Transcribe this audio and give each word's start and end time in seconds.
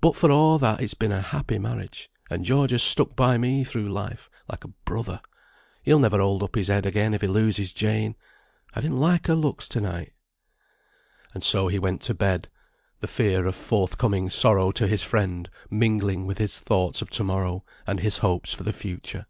But 0.00 0.14
for 0.14 0.30
a' 0.30 0.56
that 0.60 0.80
it's 0.80 0.94
been 0.94 1.10
a 1.10 1.20
happy 1.20 1.58
marriage, 1.58 2.08
and 2.30 2.44
George 2.44 2.70
has 2.70 2.80
stuck 2.84 3.16
by 3.16 3.36
me 3.38 3.64
through 3.64 3.88
life 3.88 4.30
like 4.48 4.62
a 4.62 4.68
brother. 4.68 5.20
He'll 5.82 5.98
never 5.98 6.20
hold 6.20 6.44
up 6.44 6.54
his 6.54 6.68
head 6.68 6.86
again 6.86 7.12
if 7.12 7.22
he 7.22 7.26
loses 7.26 7.72
Jane. 7.72 8.14
I 8.74 8.80
didn't 8.80 9.00
like 9.00 9.26
her 9.26 9.34
looks 9.34 9.66
to 9.70 9.80
night." 9.80 10.12
[Footnote 11.32 11.32
25: 11.32 11.32
"Cotched," 11.32 11.32
caught.] 11.32 11.34
And 11.34 11.42
so 11.44 11.66
he 11.66 11.78
went 11.80 12.00
to 12.02 12.14
bed, 12.14 12.48
the 13.00 13.08
fear 13.08 13.46
of 13.46 13.56
forthcoming 13.56 14.30
sorrow 14.30 14.70
to 14.70 14.86
his 14.86 15.02
friend 15.02 15.50
mingling 15.68 16.24
with 16.24 16.38
his 16.38 16.60
thoughts 16.60 17.02
of 17.02 17.10
to 17.10 17.24
morrow, 17.24 17.64
and 17.84 17.98
his 17.98 18.18
hopes 18.18 18.52
for 18.52 18.62
the 18.62 18.72
future. 18.72 19.26